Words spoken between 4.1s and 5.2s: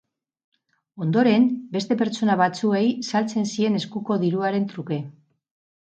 diruaren truke.